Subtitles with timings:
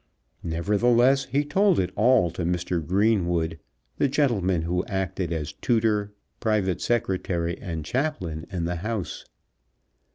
[0.43, 2.83] Nevertheless he told it all to Mr.
[2.83, 3.59] Greenwood,
[3.99, 9.25] the gentleman who acted as tutor, private secretary, and chaplain in the house.